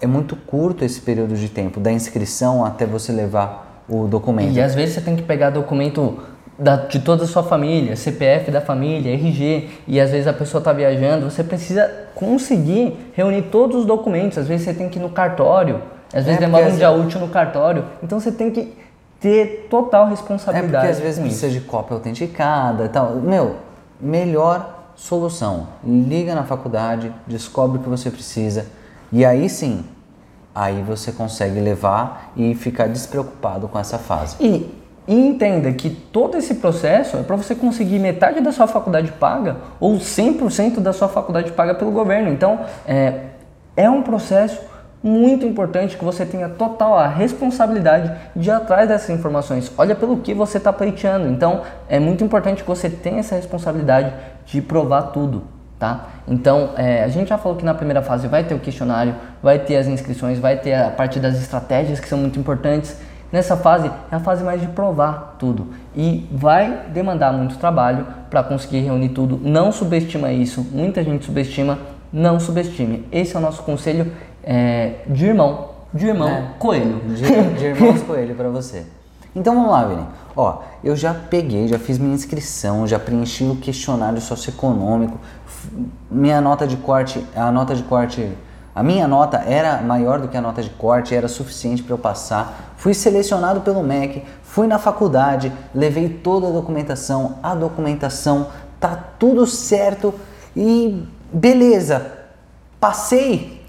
[0.00, 4.52] é muito curto esse período de tempo da inscrição até você levar o documento.
[4.52, 6.18] E às vezes você tem que pegar documento
[6.58, 10.60] da, de toda a sua família, CPF da família, RG, e às vezes a pessoa
[10.60, 14.38] está viajando, você precisa conseguir reunir todos os documentos.
[14.38, 15.80] Às vezes você tem que ir no cartório,
[16.12, 18.76] às vezes é demora um dia útil no cartório, então você tem que
[19.20, 20.86] ter total responsabilidade.
[20.86, 23.14] É porque às vezes precisa de cópia autenticada e tal.
[23.16, 23.56] Meu,
[24.00, 25.68] melhor solução.
[25.84, 28.66] Liga na faculdade, descobre o que você precisa
[29.10, 29.84] e aí sim,
[30.54, 34.36] aí você consegue levar e ficar despreocupado com essa fase.
[34.38, 34.77] E,
[35.08, 39.56] e entenda que todo esse processo é para você conseguir metade da sua faculdade paga
[39.80, 42.30] ou 100% da sua faculdade paga pelo governo.
[42.30, 43.20] Então, é,
[43.74, 44.60] é um processo
[45.02, 49.72] muito importante que você tenha total a responsabilidade de ir atrás dessas informações.
[49.78, 51.28] Olha pelo que você está pleiteando.
[51.28, 54.12] Então, é muito importante que você tenha essa responsabilidade
[54.44, 55.44] de provar tudo,
[55.78, 56.08] tá?
[56.26, 59.58] Então, é, a gente já falou que na primeira fase vai ter o questionário, vai
[59.58, 62.96] ter as inscrições, vai ter a parte das estratégias que são muito importantes.
[63.30, 68.42] Nessa fase é a fase mais de provar tudo e vai demandar muito trabalho para
[68.42, 69.38] conseguir reunir tudo.
[69.42, 71.78] Não subestima isso, muita gente subestima,
[72.12, 73.06] não subestime.
[73.12, 74.10] Esse é o nosso conselho
[74.42, 77.00] é, de irmão, de irmão é, coelho.
[77.00, 77.22] De,
[77.58, 78.86] de irmãos coelho para você.
[79.36, 80.06] Então vamos lá, Vini.
[80.34, 85.18] Ó, eu já peguei, já fiz minha inscrição, já preenchi o questionário socioeconômico,
[86.10, 88.26] minha nota de corte, a nota de corte,
[88.78, 91.98] a minha nota era maior do que a nota de corte, era suficiente para eu
[91.98, 92.74] passar.
[92.76, 98.46] Fui selecionado pelo MEC, fui na faculdade, levei toda a documentação, a documentação
[98.78, 100.14] tá tudo certo
[100.56, 102.18] e beleza,
[102.78, 103.64] Passei?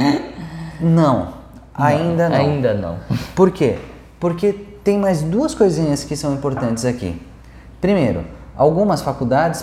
[0.80, 1.34] não,
[1.74, 2.36] ainda não.
[2.36, 2.96] Ainda não.
[3.34, 3.76] Por quê?
[4.18, 7.20] Porque tem mais duas coisinhas que são importantes aqui.
[7.78, 8.24] Primeiro,
[8.56, 9.62] algumas faculdades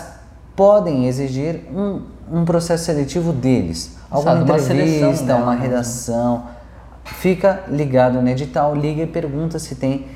[0.54, 3.95] podem exigir um, um processo seletivo deles.
[4.10, 6.44] Alguma Sabe, entrevista, uma, seleção, uma redação.
[7.04, 10.06] Fica ligado no edital, liga e pergunta se tem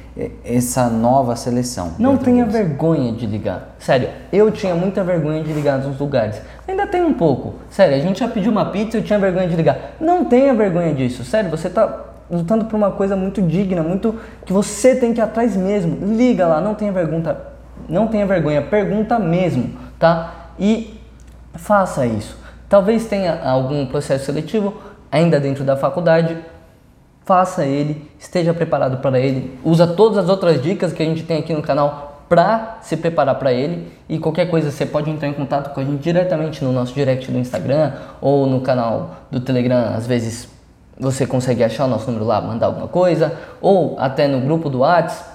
[0.44, 1.92] essa nova seleção.
[1.98, 2.68] Não tenha deles.
[2.68, 3.74] vergonha de ligar.
[3.78, 6.40] Sério, eu tinha muita vergonha de ligar nos lugares.
[6.66, 7.54] Ainda tem um pouco.
[7.70, 9.92] Sério, a gente já pediu uma pizza e eu tinha vergonha de ligar.
[10.00, 11.24] Não tenha vergonha disso.
[11.24, 15.22] Sério, você está lutando por uma coisa muito digna, muito que você tem que ir
[15.22, 15.98] atrás mesmo.
[16.14, 17.36] Liga lá, não tenha vergonha,
[17.88, 20.48] não tenha vergonha, pergunta mesmo, tá?
[20.58, 21.00] E
[21.54, 22.39] faça isso.
[22.70, 24.72] Talvez tenha algum processo seletivo
[25.10, 26.38] ainda dentro da faculdade,
[27.24, 31.40] faça ele, esteja preparado para ele, usa todas as outras dicas que a gente tem
[31.40, 33.92] aqui no canal para se preparar para ele.
[34.08, 37.28] E qualquer coisa você pode entrar em contato com a gente diretamente no nosso direct
[37.28, 40.48] do Instagram ou no canal do Telegram, às vezes
[40.96, 44.78] você consegue achar o nosso número lá, mandar alguma coisa, ou até no grupo do
[44.78, 45.28] WhatsApp,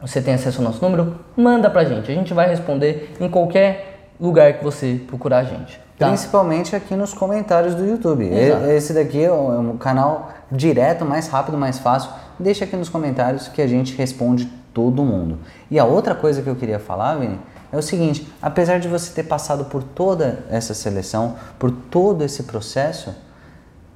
[0.00, 4.10] você tem acesso ao nosso número, manda pra gente, a gente vai responder em qualquer
[4.20, 5.85] lugar que você procurar a gente.
[5.98, 6.08] Tá.
[6.08, 8.26] Principalmente aqui nos comentários do YouTube.
[8.26, 8.66] Exato.
[8.66, 12.10] Esse daqui é um canal direto, mais rápido, mais fácil.
[12.38, 15.38] Deixa aqui nos comentários que a gente responde todo mundo.
[15.70, 17.40] E a outra coisa que eu queria falar, Vini,
[17.72, 22.42] é o seguinte: apesar de você ter passado por toda essa seleção, por todo esse
[22.42, 23.14] processo,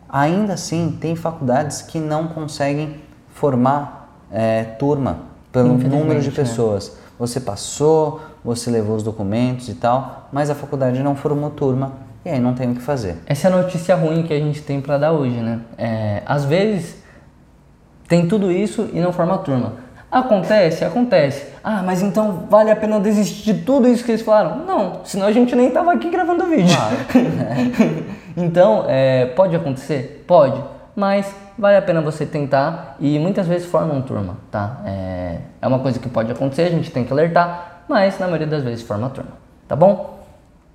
[0.09, 3.01] ainda assim tem faculdades que não conseguem
[3.35, 5.21] formar é, turma
[5.53, 6.35] pelo número de né?
[6.35, 6.89] pessoas.
[6.89, 6.95] Né?
[7.19, 11.93] Você passou, você levou os documentos e tal, mas a faculdade não formou turma
[12.25, 13.17] e aí não tem o que fazer.
[13.27, 15.61] Essa é a notícia ruim que a gente tem para dar hoje, né?
[15.79, 16.97] É, às vezes
[18.09, 19.75] tem tudo isso e não forma turma.
[20.11, 21.47] Acontece, acontece.
[21.63, 24.65] Ah, mas então vale a pena desistir de tudo isso que eles falaram?
[24.67, 26.77] Não, senão a gente nem tava aqui gravando o vídeo.
[26.77, 26.97] Claro.
[28.37, 30.25] então, é, pode acontecer?
[30.27, 30.61] Pode,
[30.97, 34.81] mas vale a pena você tentar e muitas vezes forma uma turma, tá?
[34.85, 38.47] É, é uma coisa que pode acontecer, a gente tem que alertar, mas na maioria
[38.47, 39.33] das vezes forma turma,
[39.67, 40.21] tá bom?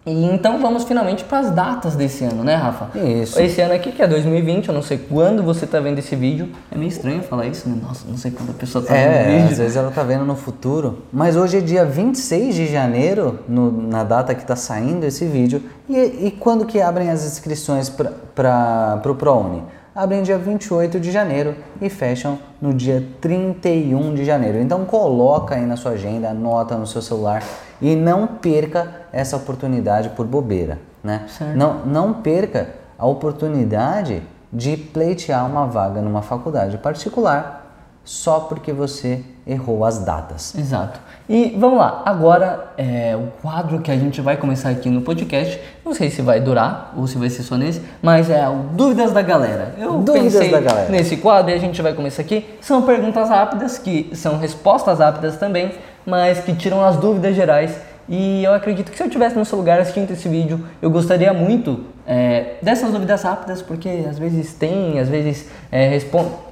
[0.06, 2.96] E então vamos finalmente para as datas desse ano, né, Rafa?
[3.00, 3.42] Isso.
[3.42, 6.50] Esse ano aqui, que é 2020, eu não sei quando você está vendo esse vídeo.
[6.70, 7.80] É meio estranho falar isso, né?
[7.82, 9.52] Nossa, não sei quando a pessoa está é, vendo o vídeo.
[9.54, 11.04] às vezes ela está vendo no futuro.
[11.12, 15.64] Mas hoje é dia 26 de janeiro, no, na data que está saindo esse vídeo.
[15.90, 15.98] E,
[16.28, 19.64] e quando que abrem as inscrições para o ProUni?
[19.96, 24.60] Abrem dia 28 de janeiro e fecham no dia 31 de janeiro.
[24.60, 27.42] Então coloca aí na sua agenda, anota no seu celular
[27.82, 31.26] e não perca essa oportunidade por bobeira, né?
[31.56, 37.65] Não, não perca a oportunidade de pleitear uma vaga numa faculdade particular
[38.06, 40.56] só porque você errou as datas.
[40.56, 41.00] Exato.
[41.28, 45.60] E vamos lá, agora é, o quadro que a gente vai começar aqui no podcast,
[45.84, 49.12] não sei se vai durar ou se vai ser só nesse, mas é o Dúvidas
[49.12, 49.74] da Galera.
[49.78, 50.90] Eu Dúvidas pensei da galera.
[50.90, 52.46] nesse quadro e a gente vai começar aqui.
[52.62, 55.72] São perguntas rápidas, que são respostas rápidas também,
[56.06, 57.76] mas que tiram as dúvidas gerais
[58.08, 61.34] e eu acredito que se eu tivesse no seu lugar assistindo esse vídeo, eu gostaria
[61.34, 65.98] muito é, dessas dúvidas rápidas, porque às vezes tem, às vezes é,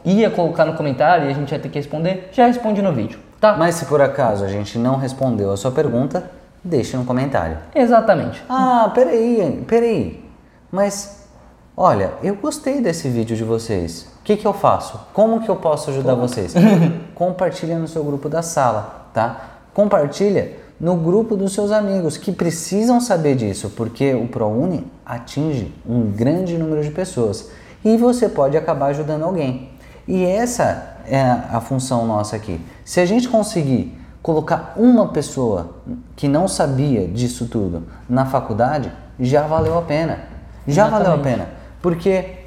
[0.03, 3.19] ia colocar no comentário e a gente ia ter que responder, já responde no vídeo,
[3.39, 3.55] tá?
[3.57, 6.29] Mas se por acaso a gente não respondeu a sua pergunta,
[6.63, 7.57] deixe no comentário.
[7.75, 8.43] Exatamente.
[8.49, 10.23] Ah, peraí, peraí.
[10.71, 11.27] Mas,
[11.77, 14.11] olha, eu gostei desse vídeo de vocês.
[14.21, 14.99] O que, que eu faço?
[15.13, 16.53] Como que eu posso ajudar vocês?
[17.13, 19.41] Compartilha no seu grupo da sala, tá?
[19.73, 26.11] Compartilha no grupo dos seus amigos que precisam saber disso, porque o ProUni atinge um
[26.11, 27.49] grande número de pessoas
[27.85, 29.69] e você pode acabar ajudando alguém.
[30.05, 32.59] E essa é a função nossa aqui.
[32.83, 35.77] Se a gente conseguir colocar uma pessoa
[36.17, 40.19] que não sabia disso tudo na faculdade, já valeu a pena.
[40.67, 41.07] Já Exatamente.
[41.07, 41.47] valeu a pena.
[41.81, 42.39] Porque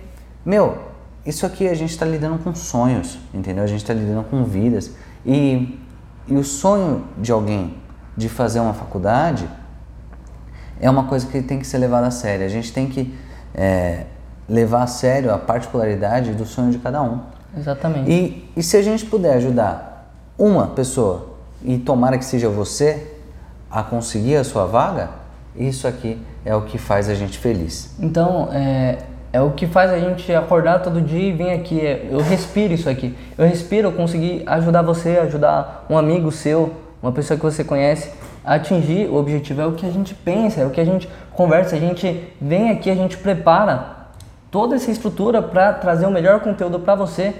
[0.44, 0.76] Meu,
[1.24, 3.64] isso aqui a gente está lidando com sonhos, entendeu?
[3.64, 4.90] A gente está lidando com vidas.
[5.24, 5.80] E,
[6.28, 7.85] e o sonho de alguém
[8.16, 9.48] de fazer uma faculdade
[10.80, 12.44] é uma coisa que tem que ser levada a sério.
[12.44, 13.14] A gente tem que
[13.54, 14.04] é,
[14.48, 17.20] levar a sério a particularidade do sonho de cada um.
[17.56, 18.10] Exatamente.
[18.10, 23.14] E, e se a gente puder ajudar uma pessoa, e tomara que seja você,
[23.70, 25.10] a conseguir a sua vaga,
[25.56, 27.94] isso aqui é o que faz a gente feliz.
[27.98, 28.98] Então, é,
[29.32, 31.80] é o que faz a gente acordar todo dia e vir aqui.
[32.10, 33.16] Eu respiro isso aqui.
[33.36, 36.72] Eu respiro, eu consegui ajudar você, ajudar um amigo seu,
[37.06, 38.10] uma pessoa que você conhece
[38.44, 39.60] atingir o objetivo.
[39.60, 41.76] É o que a gente pensa, é o que a gente conversa.
[41.76, 43.96] A gente vem aqui, a gente prepara
[44.50, 47.34] toda essa estrutura para trazer o melhor conteúdo para você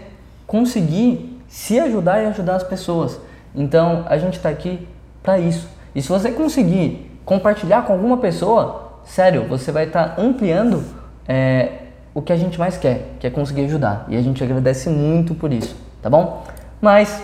[0.47, 3.19] conseguir se ajudar e ajudar as pessoas.
[3.55, 4.87] Então, a gente está aqui
[5.23, 5.69] para isso.
[5.95, 10.85] E se você conseguir compartilhar com alguma pessoa, sério, você vai estar tá ampliando
[11.27, 11.71] é,
[12.15, 14.05] o que a gente mais quer, que é conseguir ajudar.
[14.09, 16.45] E a gente agradece muito por isso, tá bom?
[16.81, 17.21] Mas,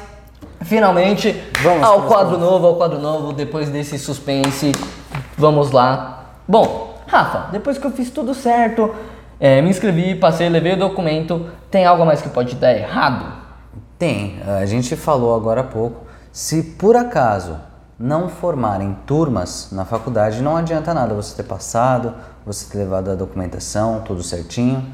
[0.65, 4.73] finalmente, vamos ao quadro novo, ao quadro novo, depois desse suspense,
[5.37, 6.25] vamos lá.
[6.47, 8.95] Bom, Rafa, depois que eu fiz tudo certo,
[9.39, 13.41] é, me inscrevi, passei, levei o documento, tem algo mais que pode dar errado?
[13.99, 16.07] Tem, a gente falou agora há pouco.
[16.33, 17.57] Se por acaso
[17.99, 23.15] não formarem turmas na faculdade, não adianta nada você ter passado, você ter levado a
[23.15, 24.85] documentação, tudo certinho.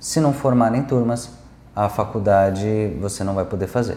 [0.00, 1.30] Se não formarem turmas,
[1.74, 3.96] a faculdade você não vai poder fazer.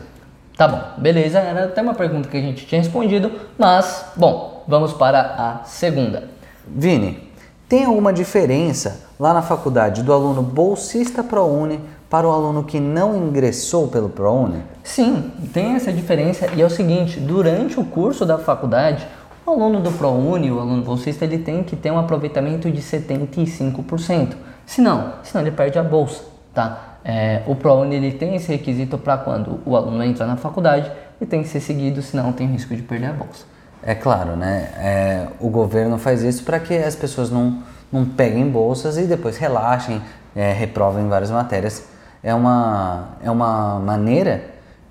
[0.58, 1.40] Tá bom, beleza.
[1.40, 6.30] Era até uma pergunta que a gente tinha respondido, mas, bom, vamos para a segunda.
[6.68, 7.32] Vini,
[7.68, 13.16] tem alguma diferença lá na faculdade do aluno bolsista ProUni para o aluno que não
[13.16, 14.62] ingressou pelo ProUni?
[14.84, 19.08] Sim, tem essa diferença e é o seguinte, durante o curso da faculdade,
[19.46, 24.34] o aluno do ProUni, o aluno bolsista, ele tem que ter um aproveitamento de 75%.
[24.66, 26.91] Se não, senão ele perde a bolsa, tá?
[27.04, 31.26] É, o ProUni ele tem esse requisito para quando o aluno entra na faculdade e
[31.26, 33.46] tem que ser seguido, senão tem risco de perder a bolsa.
[33.84, 34.70] É claro, né?
[34.78, 39.38] É, o governo faz isso para que as pessoas não, não peguem bolsas e depois
[39.38, 40.02] relaxem,
[40.36, 41.90] é, reprovem várias matérias
[42.24, 44.44] é uma, é uma maneira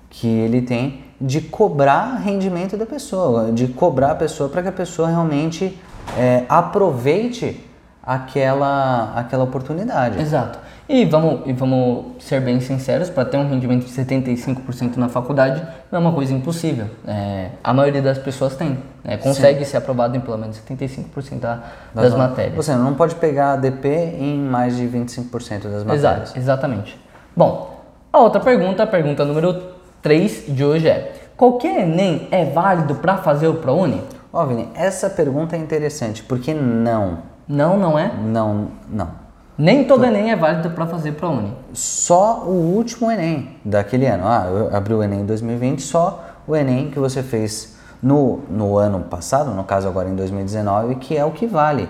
[0.09, 4.71] que ele tem de cobrar rendimento da pessoa, de cobrar a pessoa para que a
[4.71, 5.79] pessoa realmente
[6.17, 7.63] é, aproveite
[8.03, 10.19] aquela, aquela oportunidade.
[10.19, 10.59] Exato.
[10.89, 15.61] E vamos, e vamos ser bem sinceros, para ter um rendimento de 75% na faculdade
[15.91, 16.87] não é uma coisa impossível.
[17.07, 19.71] É, a maioria das pessoas tem, é, consegue Sim.
[19.71, 21.63] ser aprovado em pelo menos 75% da,
[21.93, 22.55] das, das matérias.
[22.55, 25.29] Você não pode pegar ADP em mais de 25%
[25.63, 25.93] das matérias.
[25.93, 26.99] Exato, exatamente.
[27.35, 29.61] Bom, a outra pergunta, a pergunta número
[30.01, 34.01] 3 de hoje é: qualquer Enem é válido para fazer o ProUni?
[34.33, 37.19] Ó, Vini, essa pergunta é interessante, porque não.
[37.47, 38.11] Não, não é?
[38.21, 39.20] Não, não.
[39.61, 41.55] Nem todo Enem é válido para fazer ProUni.
[41.71, 44.23] Só o último Enem daquele ano.
[44.25, 48.79] Ah, eu abri o Enem em 2020, só o Enem que você fez no, no
[48.79, 51.87] ano passado, no caso agora em 2019, que é o que vale.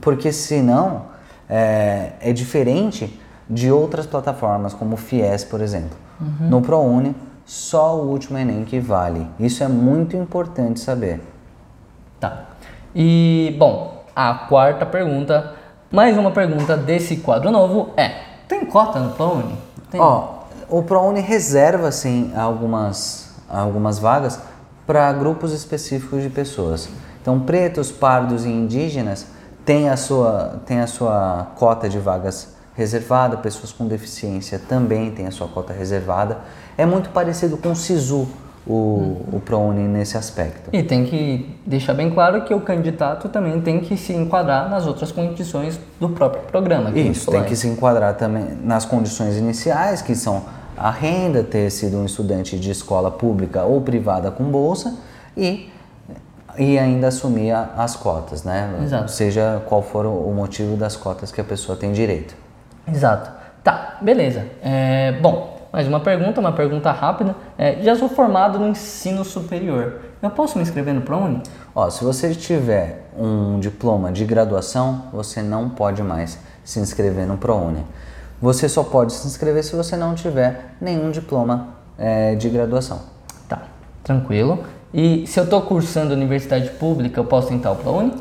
[0.00, 1.06] Porque senão
[1.50, 5.98] é, é diferente de outras plataformas, como o FIES, por exemplo.
[6.20, 6.48] Uhum.
[6.48, 9.26] No ProUni, só o último Enem que vale.
[9.40, 11.20] Isso é muito importante saber.
[12.20, 12.44] Tá.
[12.94, 15.57] E, bom, a quarta pergunta,
[15.90, 18.12] mais uma pergunta desse quadro novo é:
[18.46, 19.58] tem cota no ProUni?
[19.94, 24.38] Ó, o ProUni reserva, sim, algumas, algumas vagas
[24.86, 26.88] para grupos específicos de pessoas.
[27.20, 29.26] Então, pretos, pardos e indígenas
[29.64, 35.26] têm a sua, têm a sua cota de vagas reservada, pessoas com deficiência também têm
[35.26, 36.38] a sua cota reservada.
[36.76, 38.28] É muito parecido com o SISU,
[38.68, 39.36] o, hum.
[39.36, 40.68] o ProUni nesse aspecto.
[40.72, 44.86] E tem que deixar bem claro que o candidato também tem que se enquadrar nas
[44.86, 46.90] outras condições do próprio programa.
[46.90, 50.44] Isso, tem que se enquadrar também nas condições iniciais, que são
[50.76, 54.96] a renda, ter sido um estudante de escola pública ou privada com bolsa
[55.36, 55.72] e,
[56.56, 58.78] e ainda assumir a, as cotas, né?
[58.82, 59.10] Exato.
[59.10, 62.36] Seja qual for o motivo das cotas que a pessoa tem direito.
[62.86, 63.30] Exato.
[63.64, 64.46] Tá, beleza.
[64.62, 67.34] É, bom, mais uma pergunta, uma pergunta rápida.
[67.56, 70.00] É, já sou formado no ensino superior.
[70.22, 71.42] Eu posso me inscrever no ProUni?
[71.74, 77.36] Ó, se você tiver um diploma de graduação, você não pode mais se inscrever no
[77.36, 77.84] ProUni.
[78.40, 83.00] Você só pode se inscrever se você não tiver nenhum diploma é, de graduação.
[83.48, 83.62] Tá,
[84.02, 84.64] tranquilo.
[84.92, 88.14] E se eu estou cursando universidade pública, eu posso tentar o ProUni?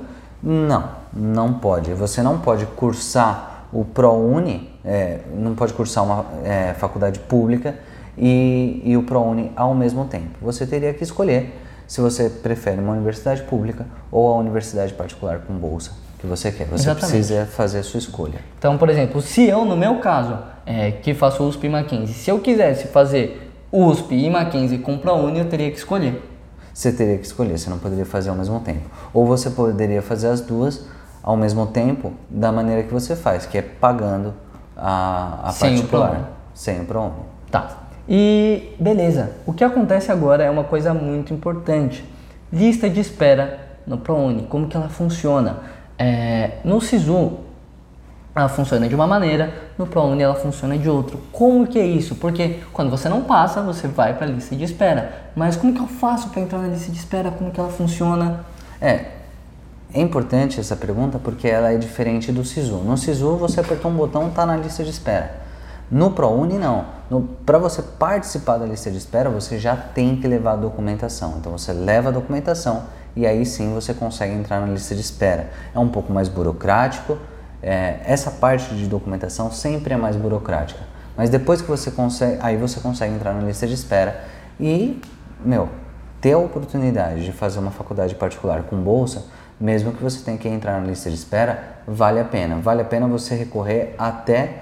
[0.44, 1.94] Não, não pode.
[1.94, 7.76] Você não pode cursar o ProUni é, não pode cursar uma é, faculdade pública
[8.18, 10.32] e, e o ProUni ao mesmo tempo.
[10.42, 11.54] Você teria que escolher
[11.86, 16.66] se você prefere uma universidade pública ou a universidade particular com bolsa que você quer.
[16.66, 17.12] Você Exatamente.
[17.12, 18.40] precisa fazer a sua escolha.
[18.58, 22.16] Então, por exemplo, se eu, no meu caso, é, que faço USP e Mackenzie.
[22.16, 26.20] Se eu quisesse fazer USP e Mackenzie com ProUni, eu teria que escolher.
[26.74, 28.90] Você teria que escolher, você não poderia fazer ao mesmo tempo.
[29.14, 30.88] Ou você poderia fazer as duas
[31.28, 34.34] ao mesmo tempo da maneira que você faz, que é pagando
[34.78, 36.10] a, a Sem o particular.
[36.10, 36.26] ProUni.
[36.54, 37.14] Sem o ProUni.
[37.52, 37.68] Tá.
[38.08, 39.32] E beleza.
[39.46, 42.06] O que acontece agora é uma coisa muito importante.
[42.50, 44.44] Lista de espera no ProUni.
[44.44, 45.58] Como que ela funciona?
[46.00, 47.40] É, no SISU
[48.34, 51.18] ela funciona de uma maneira, no ProUni ela funciona de outra.
[51.34, 52.16] Como que é isso?
[52.16, 55.12] Porque quando você não passa, você vai para a lista de espera.
[55.36, 57.32] Mas como que eu faço para entrar na lista de espera?
[57.32, 58.46] Como que ela funciona?
[58.80, 59.17] É,
[59.94, 62.78] é importante essa pergunta porque ela é diferente do SISU.
[62.78, 65.48] No SISU você apertou um botão, está na lista de espera.
[65.90, 66.86] No ProUni não.
[67.46, 71.36] Para você participar da lista de espera, você já tem que levar a documentação.
[71.40, 72.84] Então você leva a documentação
[73.16, 75.50] e aí sim você consegue entrar na lista de espera.
[75.74, 77.18] É um pouco mais burocrático.
[77.64, 80.82] É, essa parte de documentação sempre é mais burocrática.
[81.16, 84.24] Mas depois que você consegue, aí você consegue entrar na lista de espera
[84.60, 85.02] e,
[85.44, 85.70] meu,
[86.22, 89.26] ter a oportunidade de fazer uma faculdade particular com bolsa,
[89.60, 92.56] mesmo que você tenha que entrar na lista de espera, vale a pena.
[92.58, 94.60] Vale a pena você recorrer até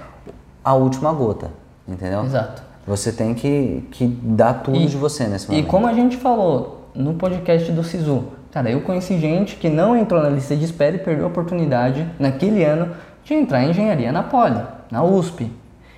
[0.63, 1.51] a última gota,
[1.87, 2.23] entendeu?
[2.23, 2.63] Exato.
[2.87, 5.67] Você tem que, que dar tudo E- de você nesse E momento.
[5.67, 10.21] como a gente falou no podcast do Sisu, cara, eu conheci gente que não entrou
[10.21, 14.23] na lista de espera e perdeu a oportunidade naquele ano de entrar em engenharia na
[14.23, 15.51] Poli, na USP.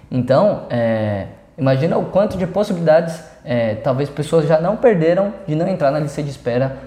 [0.10, 1.28] Então, é,
[1.58, 6.00] imagina o quanto de possibilidades é, talvez pessoas já não perderam de não entrar na
[6.00, 6.78] lista de espera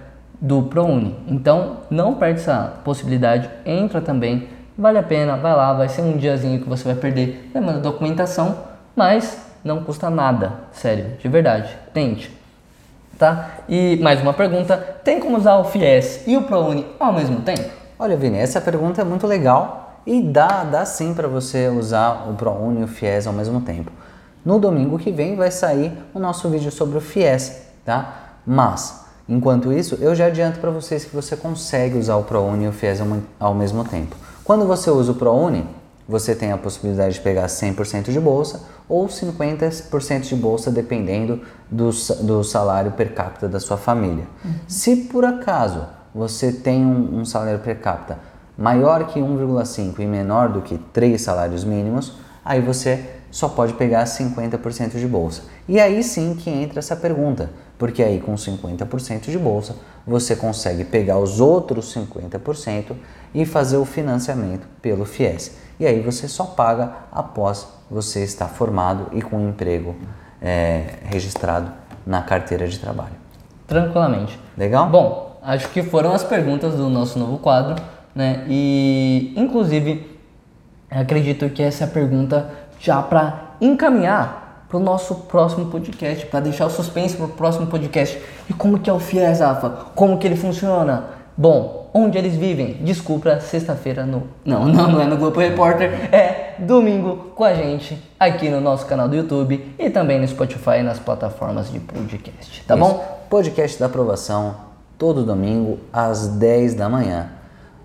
[0.41, 1.17] do ProUni.
[1.29, 6.17] Então, não perde essa possibilidade, entra também, vale a pena, vai lá, vai ser um
[6.17, 8.57] diazinho que você vai perder, demanda documentação,
[8.97, 12.35] mas não custa nada, sério, de verdade, tente.
[13.19, 13.51] Tá?
[13.69, 17.69] E mais uma pergunta, tem como usar o FIES e o ProUni ao mesmo tempo?
[17.99, 22.35] Olha, Vini, essa pergunta é muito legal e dá, dá sim para você usar o
[22.35, 23.93] ProUni e o FIES ao mesmo tempo.
[24.43, 28.39] No domingo que vem vai sair o nosso vídeo sobre o FIES, tá?
[28.47, 32.69] Mas, enquanto isso, eu já adianto para vocês que você consegue usar o ProUni e
[32.69, 34.15] o FIES ao, mo- ao mesmo tempo.
[34.45, 35.65] Quando você usa o ProUni,
[36.09, 41.91] você tem a possibilidade de pegar 100% de bolsa ou 50% de bolsa, dependendo do,
[42.23, 44.25] do salário per capita da sua família.
[44.67, 48.19] Se por acaso você tem um, um salário per capita
[48.59, 52.15] maior que 1,5 e menor do que 3 salários mínimos,
[52.45, 55.43] aí você só pode pegar 50% de bolsa.
[55.71, 57.49] E aí sim que entra essa pergunta,
[57.79, 62.97] porque aí com 50% de bolsa você consegue pegar os outros 50%
[63.33, 65.57] e fazer o financiamento pelo FIES.
[65.79, 69.95] E aí você só paga após você estar formado e com um emprego
[70.43, 71.71] é, registrado
[72.05, 73.15] na carteira de trabalho.
[73.69, 74.41] Tranquilamente.
[74.59, 74.91] Legal?
[74.91, 77.81] Bom, acho que foram as perguntas do nosso novo quadro,
[78.13, 78.45] né?
[78.49, 80.19] E inclusive
[80.91, 82.51] acredito que essa é a pergunta
[82.81, 87.67] já para encaminhar para o nosso próximo podcast, para deixar o suspense para o próximo
[87.67, 88.23] podcast.
[88.49, 89.69] E como que é o FIES, Rafa?
[89.97, 91.07] Como que ele funciona?
[91.37, 92.75] Bom, onde eles vivem?
[92.75, 94.29] Desculpa, sexta-feira no...
[94.45, 98.87] Não, não, não é no Globo Repórter, é domingo com a gente aqui no nosso
[98.87, 102.85] canal do YouTube e também no Spotify e nas plataformas de podcast, tá Isso.
[102.85, 103.25] bom?
[103.29, 104.55] Podcast da aprovação,
[104.97, 107.31] todo domingo às 10 da manhã.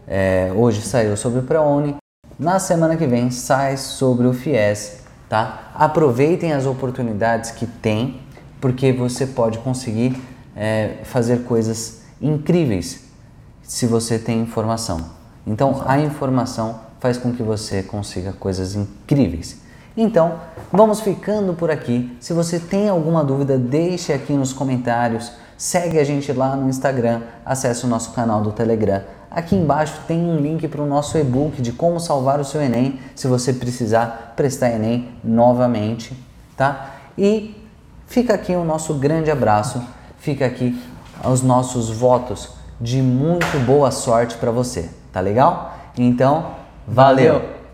[0.08, 1.96] É, hoje saiu sobre o ProUni,
[2.38, 5.72] na semana que vem sai sobre o FIES, tá?
[5.76, 8.22] Aproveitem as oportunidades que tem,
[8.62, 10.22] porque você pode conseguir
[10.56, 13.06] é, fazer coisas incríveis
[13.62, 15.00] se você tem informação.
[15.46, 19.62] Então, a informação faz com que você consiga coisas incríveis.
[19.98, 20.40] Então,
[20.72, 22.16] vamos ficando por aqui.
[22.20, 25.32] Se você tem alguma dúvida, deixe aqui nos comentários.
[25.58, 29.04] Segue a gente lá no Instagram, acesse o nosso canal do Telegram.
[29.36, 33.02] Aqui embaixo tem um link para o nosso e-book de como salvar o seu Enem,
[33.14, 36.18] se você precisar prestar Enem novamente,
[36.56, 36.92] tá?
[37.18, 37.54] E
[38.08, 39.84] fica aqui o nosso grande abraço,
[40.18, 40.82] fica aqui
[41.30, 45.78] os nossos votos de muito boa sorte para você, tá legal?
[45.98, 46.52] Então,
[46.88, 47.34] valeu.
[47.34, 47.55] Valeu.